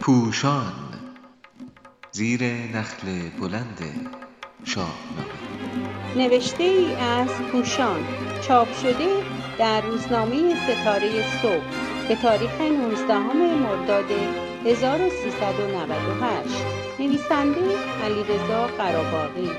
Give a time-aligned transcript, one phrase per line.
[0.00, 0.72] پوشان
[2.12, 4.10] زیر نخل بلند
[4.64, 5.32] شاهنامه
[6.16, 8.00] نوشته ای از پوشان
[8.40, 9.08] چاپ شده
[9.58, 11.64] در روزنامه ستاره صبح
[12.08, 14.10] به تاریخ 19 مرداد
[14.66, 16.48] 1398
[16.98, 17.60] نویسنده
[18.04, 19.50] علیرضا قراباقی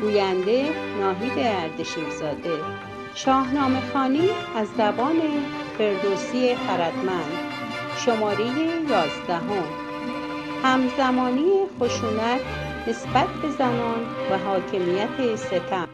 [0.00, 0.68] گوینده
[1.00, 2.58] ناهید اردشیرزاده.
[3.14, 5.16] شاهنامه خانی از زبان
[5.80, 7.32] فردوسی خردمند
[7.96, 8.46] شماره
[8.90, 9.64] یازدهم
[10.62, 11.50] همزمانی
[11.80, 12.40] خشونت
[12.88, 15.88] نسبت به زنان و حاکمیت ستم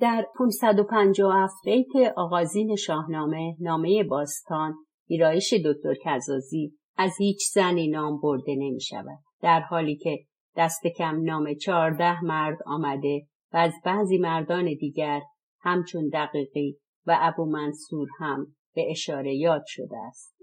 [0.00, 4.74] در 557 بیت آغازین شاهنامه نامه باستان
[5.10, 9.18] ویرایش دکتر کزازی از هیچ زنی نام برده نمی شود.
[9.42, 10.18] در حالی که
[10.56, 15.20] دست کم نام چهارده مرد آمده و از بعضی مردان دیگر
[15.60, 20.38] همچون دقیقی و ابو منصور هم به اشاره یاد شده است.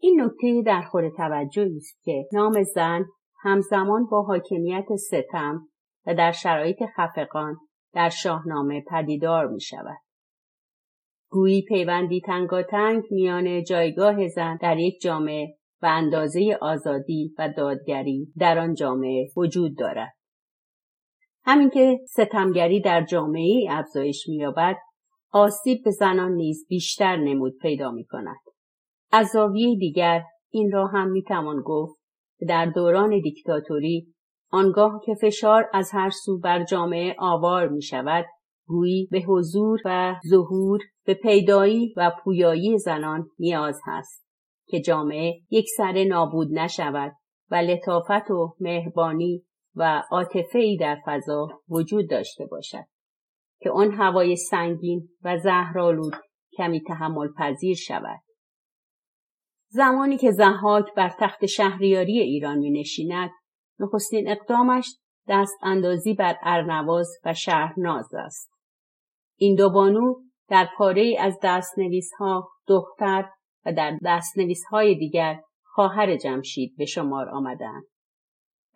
[0.00, 3.04] این نکته در خور توجه است که نام زن
[3.42, 5.68] همزمان با حاکمیت ستم
[6.06, 7.56] و در شرایط خفقان
[7.92, 9.98] در شاهنامه پدیدار می شود.
[11.30, 18.58] گویی پیوندی تنگاتنگ میان جایگاه زن در یک جامعه و اندازه آزادی و دادگری در
[18.58, 20.12] آن جامعه وجود دارد.
[21.44, 24.76] همین که ستمگری در جامعه افزایش می‌یابد
[25.30, 28.40] آسیب به زنان نیز بیشتر نمود پیدا می کند.
[29.12, 32.00] از زاویه دیگر این را هم می توان گفت
[32.38, 34.14] که در دوران دیکتاتوری
[34.50, 38.24] آنگاه که فشار از هر سو بر جامعه آوار می شود
[38.66, 44.26] گویی به حضور و ظهور به پیدایی و پویایی زنان نیاز هست
[44.66, 47.12] که جامعه یک سر نابود نشود
[47.50, 49.44] و لطافت و مهربانی
[49.76, 52.84] و عاطفهای در فضا وجود داشته باشد
[53.60, 56.14] که آن هوای سنگین و زهرآلود
[56.56, 58.20] کمی تحمل پذیر شود
[59.68, 63.30] زمانی که زحاک بر تخت شهریاری ایران می نشیند
[63.80, 64.96] نخستین اقدامش
[65.28, 68.50] دست اندازی بر ارنواز و شهرناز است.
[69.36, 70.14] این دو بانو
[70.48, 73.30] در پاره از دستنویس ها دختر
[73.66, 77.84] و در دستنویس های دیگر خواهر جمشید به شمار آمدند.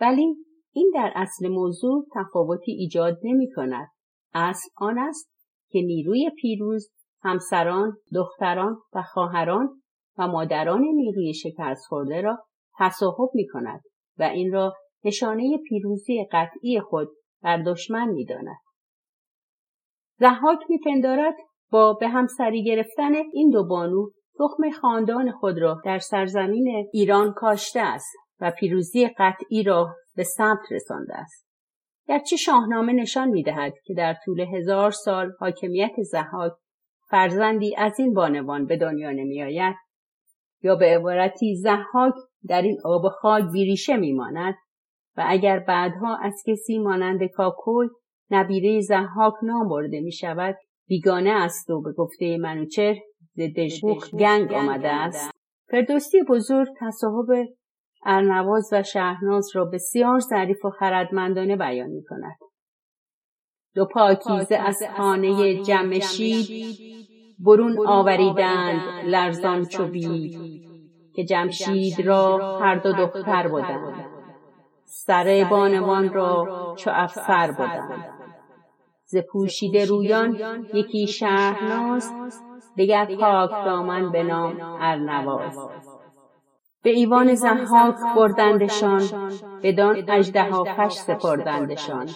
[0.00, 0.36] ولی
[0.78, 3.88] این در اصل موضوع تفاوتی ایجاد نمی کند.
[4.34, 5.30] اصل آن است
[5.70, 6.90] که نیروی پیروز
[7.22, 9.82] همسران، دختران و خواهران
[10.18, 12.38] و مادران نیروی شکست خورده را
[12.78, 13.80] تصاحب می کند
[14.18, 14.74] و این را
[15.04, 17.08] نشانه پیروزی قطعی خود
[17.42, 18.58] بر دشمن می داند.
[20.18, 21.34] زحاک میپندارد
[21.70, 27.80] با به همسری گرفتن این دو بانو تخم خاندان خود را در سرزمین ایران کاشته
[27.80, 31.48] است و پیروزی قطعی را به ثبت رسانده است.
[32.08, 36.52] گرچه شاهنامه نشان می‌دهد که در طول هزار سال حاکمیت زحاک
[37.10, 39.76] فرزندی از این بانوان به دنیا نمیآید
[40.62, 42.14] یا به عبارتی زحاک
[42.48, 44.54] در این آب خاک بیریشه میماند
[45.16, 47.88] و اگر بعدها از کسی مانند کاکوی
[48.30, 50.56] نبیره زحاک نام برده می شود
[50.88, 52.96] بیگانه است و به گفته منوچر
[53.36, 53.86] ضد
[54.18, 55.30] گنگ آمده است
[55.70, 57.26] فردوسی بزرگ تصاحب
[58.04, 62.36] ارنواز و شهرناز را بسیار ظریف و خردمندانه بیان می کند.
[63.74, 66.78] دو پاکیزه از خانه جمشید
[67.38, 70.58] برون آوریدند لرزان چوبید
[71.14, 74.04] که جمشید را هر دو دختر بودند.
[74.84, 78.04] سر بانوان را چو افسر بودند.
[79.04, 80.38] ز پوشیده رویان
[80.74, 82.12] یکی شهرناز
[82.78, 85.58] دگر پاک دامن به نام ارنواز.
[86.82, 89.02] به ایوان زحاک بردندشان
[89.62, 92.06] بدان اژدهافش سپردندشان.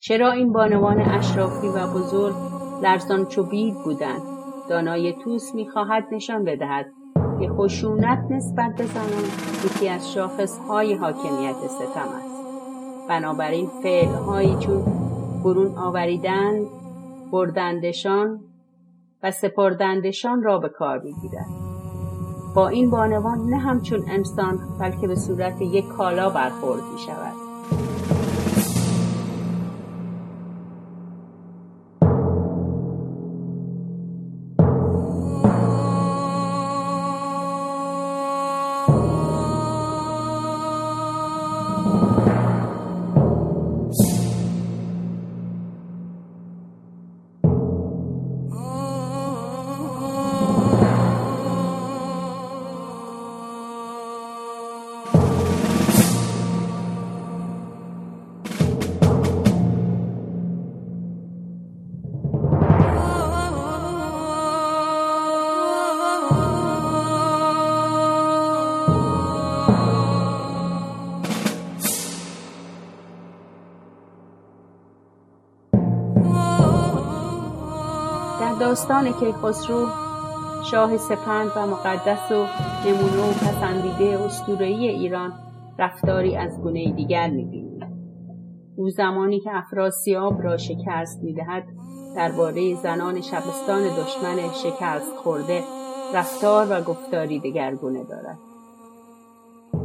[0.00, 2.34] چرا این بانوان اشرافی و بزرگ
[2.82, 4.22] لرزان چو بید بودند؟
[4.70, 6.86] دانای توس می‌خواهد نشان بدهد
[7.40, 9.24] که خشونت نسبت به زنان
[9.64, 12.32] یکی از شاخصهای حاکمیت ستم است.
[13.08, 14.84] بنابراین فعلهایی چون
[15.44, 16.66] برون آوریدن
[17.32, 18.40] بردندشان
[19.22, 21.71] و سپردندشان را به کار می‌گیرد.
[22.54, 27.41] با این بانوان نه همچون انسان بلکه به صورت یک کالا برخورد می شود.
[78.52, 79.86] در داستان کیخسرو
[80.64, 82.44] شاه سپند و مقدس و
[82.86, 85.32] نمونه و پسندیده اسطوره‌ای ایران
[85.78, 87.80] رفتاری از گونه دیگر می‌بینیم.
[88.76, 91.64] او زمانی که افراسیاب را شکست می‌دهد
[92.16, 95.62] درباره زنان شبستان دشمن شکست خورده
[96.14, 98.38] رفتار و گفتاری دگرگونه دارد.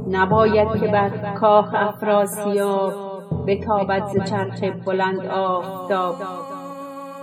[0.10, 2.94] نباید که بر کاخ افراسیاب
[3.48, 6.16] بتابد ز چرخ بلند آفتاب.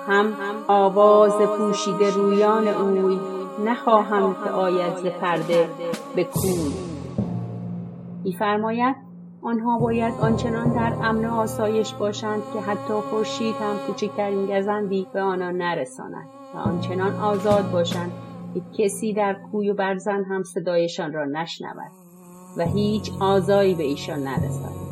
[0.08, 0.34] هم
[0.68, 3.20] آواز پوشیده رویان اوی
[3.64, 5.68] نخواهم که آید پرده
[6.16, 6.72] به کوی.
[8.24, 8.96] میفرماید
[9.42, 15.56] آنها باید آنچنان در امن آسایش باشند که حتی خورشید هم کوچکترین گزندی به آنان
[15.56, 18.12] نرساند و آنچنان آزاد باشند
[18.54, 21.90] که کسی در کوی و برزن هم صدایشان را نشنود
[22.56, 24.84] و هیچ آزایی به ایشان نرساند.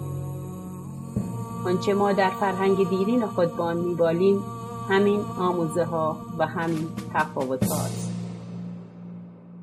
[1.66, 4.40] آنچه ما در فرهنگ دیرین خود بان میبالیم
[4.88, 8.12] همین آموزه ها و همین تفاوت هاست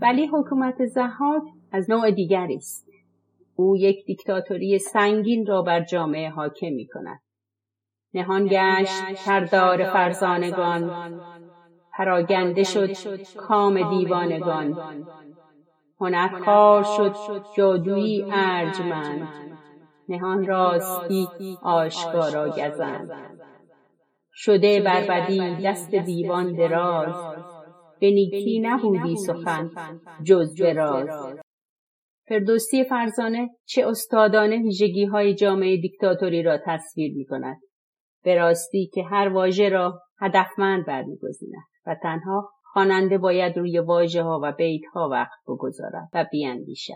[0.02, 2.88] ولی حکومت زهاد از نوع دیگری است.
[3.56, 7.20] او یک دیکتاتوری سنگین را بر جامعه حاکم می کند.
[8.14, 10.92] نهان گشت کردار فرزانگان.
[11.94, 14.78] پراگنده شد کام دیوانگان.
[16.00, 17.16] هنرکار شد
[17.58, 19.28] جادویی ارجمند.
[20.10, 21.28] نهان راستی
[21.62, 23.12] آشکارا گزند.
[24.42, 27.36] شده بر بدی دست دیوان دراز.
[28.00, 29.70] به نیکی نبودی سخن
[30.24, 31.40] جز دراز.
[32.28, 37.58] فردوسی فرزانه چه استادانه ویژگی های جامعه دیکتاتوری را تصویر می کند.
[38.24, 44.40] به راستی که هر واژه را هدفمند برمیگزیند و تنها خواننده باید روی واژه ها
[44.44, 46.94] و بیت ها وقت بگذارد و بیاندیشد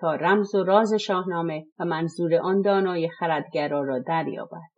[0.00, 4.75] تا رمز و راز شاهنامه و منظور آن دانای خردگرا را دریابد.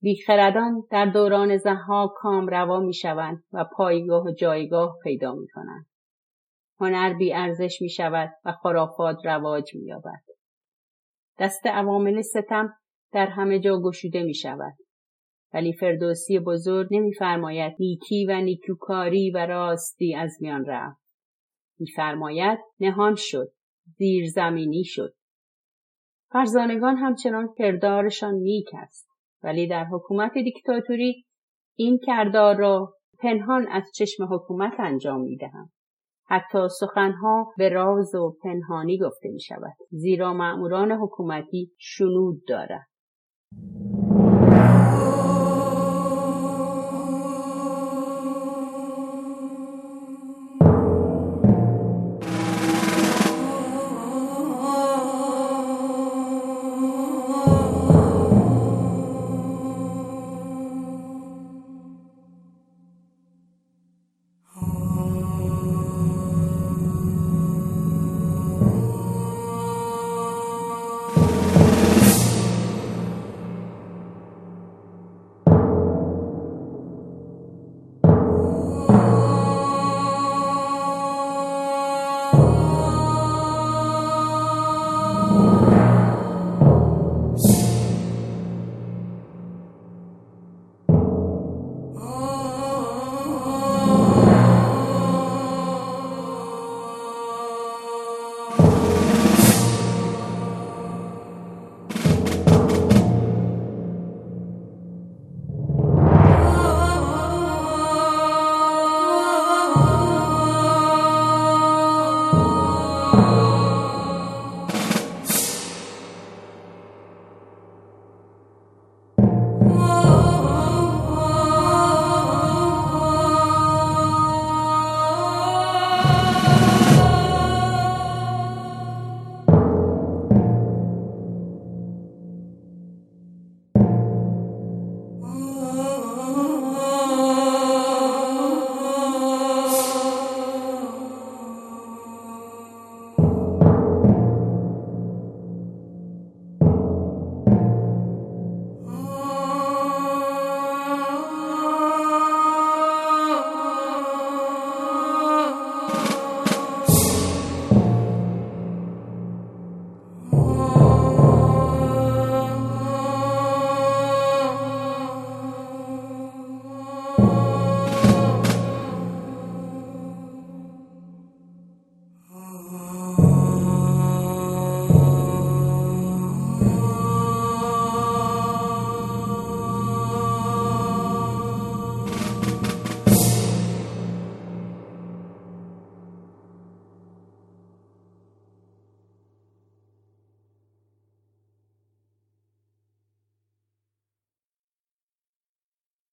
[0.00, 5.86] بیخردان در دوران زها کام روا می شوند و پایگاه و جایگاه پیدا می کنند.
[6.80, 10.22] هنر بی ارزش می شود و خرافات رواج می یابد.
[11.38, 12.74] دست عوامل ستم
[13.12, 14.74] در همه جا گشوده می شود.
[15.54, 21.00] ولی فردوسی بزرگ نمیفرماید نیکی و نیکوکاری و راستی از میان رفت.
[21.78, 23.52] میفرماید نهان شد،
[23.96, 25.14] زیرزمینی شد.
[26.32, 29.07] فرزانگان همچنان کردارشان نیک است.
[29.42, 31.24] ولی در حکومت دیکتاتوری
[31.76, 35.70] این کردار را پنهان از چشم حکومت انجام می‌دهند.
[36.26, 42.86] حتی سخنها به راز و پنهانی گفته می شود زیرا معموران حکومتی شنود دارند